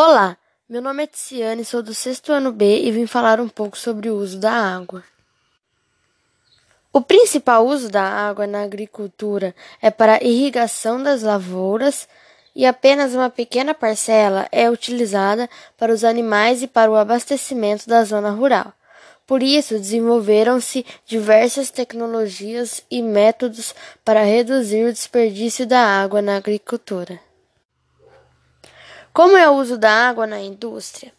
Olá, 0.00 0.36
meu 0.68 0.80
nome 0.80 1.02
é 1.02 1.06
Tiziane, 1.08 1.64
sou 1.64 1.82
do 1.82 1.92
sexto 1.92 2.32
ano 2.32 2.52
B 2.52 2.82
e 2.82 2.92
vim 2.92 3.04
falar 3.04 3.40
um 3.40 3.48
pouco 3.48 3.76
sobre 3.76 4.08
o 4.08 4.14
uso 4.14 4.38
da 4.38 4.52
água. 4.52 5.02
O 6.92 7.00
principal 7.00 7.66
uso 7.66 7.90
da 7.90 8.04
água 8.04 8.46
na 8.46 8.62
agricultura 8.62 9.52
é 9.82 9.90
para 9.90 10.22
irrigação 10.22 11.02
das 11.02 11.22
lavouras 11.22 12.08
e 12.54 12.64
apenas 12.64 13.12
uma 13.12 13.28
pequena 13.28 13.74
parcela 13.74 14.46
é 14.52 14.70
utilizada 14.70 15.50
para 15.76 15.92
os 15.92 16.04
animais 16.04 16.62
e 16.62 16.68
para 16.68 16.88
o 16.88 16.94
abastecimento 16.94 17.88
da 17.88 18.04
zona 18.04 18.30
rural. 18.30 18.72
Por 19.26 19.42
isso, 19.42 19.80
desenvolveram-se 19.80 20.86
diversas 21.04 21.72
tecnologias 21.72 22.84
e 22.88 23.02
métodos 23.02 23.74
para 24.04 24.22
reduzir 24.22 24.84
o 24.84 24.92
desperdício 24.92 25.66
da 25.66 25.80
água 25.80 26.22
na 26.22 26.36
agricultura. 26.36 27.18
Como 29.18 29.36
é 29.36 29.50
o 29.50 29.54
uso 29.54 29.76
da 29.76 29.90
água 29.90 30.28
na 30.28 30.40
indústria? 30.40 31.12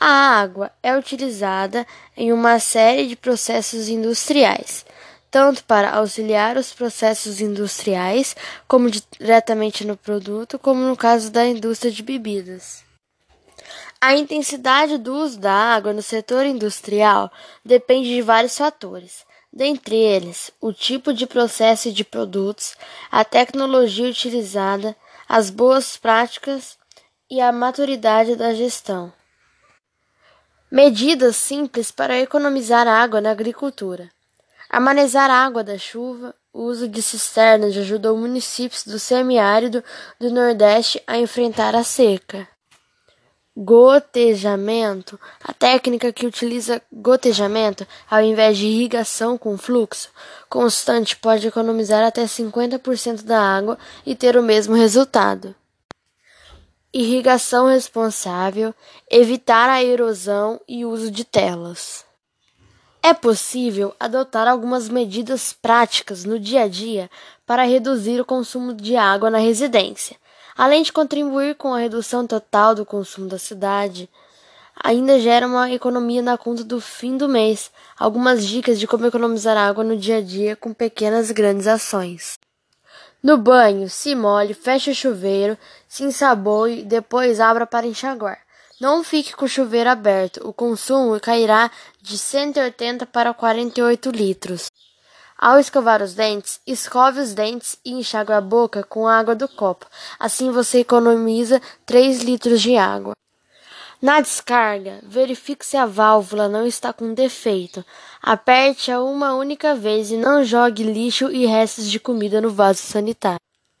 A 0.00 0.40
água 0.40 0.72
é 0.82 0.96
utilizada 0.96 1.86
em 2.16 2.32
uma 2.32 2.58
série 2.58 3.06
de 3.06 3.14
processos 3.14 3.90
industriais, 3.90 4.86
tanto 5.30 5.62
para 5.64 5.90
auxiliar 5.90 6.56
os 6.56 6.72
processos 6.72 7.42
industriais, 7.42 8.34
como 8.66 8.90
diretamente 8.90 9.86
no 9.86 9.98
produto, 9.98 10.58
como 10.58 10.80
no 10.80 10.96
caso 10.96 11.30
da 11.30 11.46
indústria 11.46 11.92
de 11.92 12.02
bebidas. 12.02 12.82
A 14.00 14.16
intensidade 14.16 14.96
do 14.96 15.14
uso 15.14 15.38
da 15.38 15.52
água 15.52 15.92
no 15.92 16.00
setor 16.00 16.46
industrial 16.46 17.30
depende 17.62 18.08
de 18.08 18.22
vários 18.22 18.56
fatores, 18.56 19.26
dentre 19.52 19.94
eles 19.94 20.50
o 20.58 20.72
tipo 20.72 21.12
de 21.12 21.26
processo 21.26 21.90
e 21.90 21.92
de 21.92 22.02
produtos, 22.02 22.76
a 23.10 23.22
tecnologia 23.26 24.08
utilizada, 24.08 24.96
as 25.28 25.50
boas 25.50 25.98
práticas 25.98 26.80
e 27.32 27.40
a 27.40 27.50
maturidade 27.50 28.36
da 28.36 28.52
gestão. 28.52 29.10
Medidas 30.70 31.34
simples 31.34 31.90
para 31.90 32.20
economizar 32.20 32.86
água 32.86 33.22
na 33.22 33.30
agricultura. 33.30 34.10
Armazenar 34.68 35.30
água 35.30 35.64
da 35.64 35.78
chuva, 35.78 36.34
o 36.52 36.64
uso 36.64 36.86
de 36.86 37.00
cisternas 37.00 37.74
ajudou 37.74 38.18
municípios 38.18 38.84
do 38.84 38.98
semiárido 38.98 39.82
do 40.20 40.30
Nordeste 40.30 41.02
a 41.06 41.16
enfrentar 41.16 41.74
a 41.74 41.82
seca. 41.82 42.46
Gotejamento. 43.56 45.18
A 45.42 45.54
técnica 45.54 46.12
que 46.12 46.26
utiliza 46.26 46.82
gotejamento 46.92 47.86
ao 48.10 48.20
invés 48.20 48.58
de 48.58 48.66
irrigação 48.66 49.38
com 49.38 49.56
fluxo 49.56 50.10
constante 50.50 51.16
pode 51.16 51.46
economizar 51.46 52.04
até 52.04 52.24
50% 52.24 53.22
da 53.22 53.40
água 53.40 53.78
e 54.04 54.14
ter 54.14 54.36
o 54.36 54.42
mesmo 54.42 54.74
resultado. 54.74 55.54
Irrigação 56.92 57.68
responsável, 57.68 58.74
evitar 59.10 59.68
a 59.68 59.82
erosão 59.82 60.60
e 60.68 60.84
uso 60.84 61.10
de 61.10 61.24
telas. 61.24 62.04
É 63.02 63.14
possível 63.14 63.94
adotar 63.98 64.46
algumas 64.46 64.88
medidas 64.88 65.52
práticas 65.52 66.24
no 66.24 66.38
dia 66.38 66.62
a 66.62 66.68
dia 66.68 67.10
para 67.46 67.64
reduzir 67.64 68.20
o 68.20 68.24
consumo 68.24 68.74
de 68.74 68.96
água 68.96 69.30
na 69.30 69.38
residência 69.38 70.16
além 70.56 70.82
de 70.82 70.92
contribuir 70.92 71.54
com 71.54 71.74
a 71.74 71.78
redução 71.78 72.26
total 72.26 72.74
do 72.74 72.84
consumo 72.84 73.28
da 73.28 73.38
cidade, 73.38 74.08
ainda 74.82 75.18
gera 75.18 75.46
uma 75.46 75.70
economia 75.70 76.22
na 76.22 76.36
conta 76.36 76.64
do 76.64 76.80
fim 76.80 77.16
do 77.16 77.28
mês. 77.28 77.70
Algumas 77.98 78.46
dicas 78.46 78.78
de 78.78 78.86
como 78.86 79.06
economizar 79.06 79.56
água 79.56 79.84
no 79.84 79.96
dia 79.96 80.18
a 80.18 80.22
dia 80.22 80.56
com 80.56 80.72
pequenas 80.72 81.30
e 81.30 81.34
grandes 81.34 81.66
ações. 81.66 82.38
No 83.22 83.38
banho, 83.38 83.88
se 83.88 84.16
molhe, 84.16 84.52
feche 84.52 84.90
o 84.90 84.94
chuveiro, 84.94 85.56
se 85.86 86.02
ensaboe 86.02 86.82
depois 86.82 87.38
abra 87.38 87.64
para 87.64 87.86
enxaguar. 87.86 88.40
Não 88.80 89.04
fique 89.04 89.36
com 89.36 89.44
o 89.44 89.48
chuveiro 89.48 89.90
aberto, 89.90 90.40
o 90.44 90.52
consumo 90.52 91.20
cairá 91.20 91.70
de 92.00 92.18
180 92.18 93.06
para 93.06 93.32
48 93.32 94.10
litros. 94.10 94.66
Ao 95.38 95.56
escovar 95.56 96.02
os 96.02 96.14
dentes, 96.14 96.60
escove 96.66 97.20
os 97.20 97.32
dentes 97.32 97.78
e 97.84 97.92
enxague 97.92 98.32
a 98.32 98.40
boca 98.40 98.82
com 98.82 99.06
a 99.06 99.16
água 99.16 99.36
do 99.36 99.46
copo. 99.46 99.86
Assim 100.18 100.50
você 100.50 100.80
economiza 100.80 101.62
3 101.86 102.22
litros 102.22 102.60
de 102.60 102.76
água. 102.76 103.12
Na 104.02 104.20
descarga, 104.20 104.98
verifique 105.04 105.64
se 105.64 105.76
a 105.76 105.86
válvula 105.86 106.48
não 106.48 106.66
está 106.66 106.92
com 106.92 107.14
defeito. 107.14 107.84
Aperte-a 108.20 109.00
uma 109.00 109.36
única 109.36 109.76
vez 109.76 110.10
e 110.10 110.16
não 110.16 110.42
jogue 110.42 110.82
lixo 110.82 111.30
e 111.30 111.46
restos 111.46 111.88
de 111.88 112.00
comida 112.00 112.40
no 112.40 112.50
vaso 112.50 112.80
sanitário. 112.80 113.38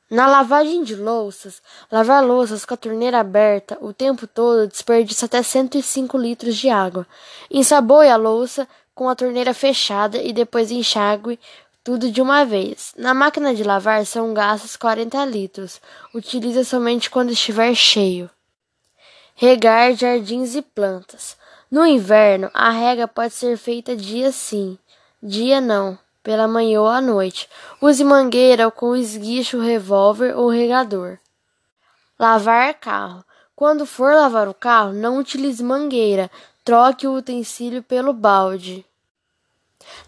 Na 0.08 0.28
lavagem 0.28 0.84
de 0.84 0.94
louças, 0.94 1.60
lavar 1.90 2.24
louças 2.24 2.64
com 2.64 2.72
a 2.72 2.76
torneira 2.76 3.18
aberta 3.18 3.76
o 3.80 3.92
tempo 3.92 4.28
todo 4.28 4.68
desperdiça 4.68 5.26
até 5.26 5.42
105 5.42 6.16
litros 6.16 6.56
de 6.56 6.68
água. 6.68 7.04
Ensaboe 7.50 8.06
a 8.08 8.16
louça 8.16 8.68
com 8.94 9.08
a 9.08 9.16
torneira 9.16 9.52
fechada 9.52 10.22
e 10.22 10.32
depois 10.32 10.70
enxague 10.70 11.36
tudo 11.82 12.12
de 12.12 12.22
uma 12.22 12.44
vez. 12.44 12.94
Na 12.96 13.12
máquina 13.12 13.52
de 13.52 13.64
lavar 13.64 14.06
são 14.06 14.32
gastos 14.32 14.76
40 14.76 15.24
litros. 15.24 15.80
Utilize 16.14 16.64
somente 16.64 17.10
quando 17.10 17.32
estiver 17.32 17.74
cheio. 17.74 18.30
Regar 19.44 19.92
jardins 19.94 20.54
e 20.54 20.62
plantas. 20.62 21.36
No 21.68 21.84
inverno, 21.84 22.48
a 22.54 22.70
rega 22.70 23.08
pode 23.08 23.34
ser 23.34 23.56
feita 23.56 23.96
dia 23.96 24.30
sim, 24.30 24.78
dia 25.20 25.60
não, 25.60 25.98
pela 26.22 26.46
manhã 26.46 26.80
ou 26.80 26.86
à 26.86 27.00
noite. 27.00 27.48
Use 27.80 28.04
mangueira 28.04 28.70
com 28.70 28.94
esguicho, 28.94 29.58
revólver 29.58 30.38
ou 30.38 30.48
regador. 30.48 31.18
Lavar 32.16 32.72
carro. 32.74 33.24
Quando 33.56 33.84
for 33.84 34.14
lavar 34.14 34.46
o 34.46 34.54
carro, 34.54 34.92
não 34.92 35.18
utilize 35.18 35.60
mangueira, 35.60 36.30
troque 36.64 37.08
o 37.08 37.16
utensílio 37.16 37.82
pelo 37.82 38.12
balde. 38.12 38.86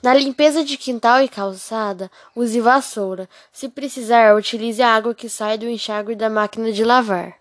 Na 0.00 0.14
limpeza 0.14 0.62
de 0.62 0.76
quintal 0.76 1.20
e 1.22 1.28
calçada, 1.28 2.08
use 2.36 2.60
vassoura. 2.60 3.28
Se 3.52 3.68
precisar, 3.68 4.36
utilize 4.36 4.80
a 4.80 4.94
água 4.94 5.12
que 5.12 5.28
sai 5.28 5.58
do 5.58 5.68
enxágue 5.68 6.14
da 6.14 6.30
máquina 6.30 6.70
de 6.70 6.84
lavar. 6.84 7.32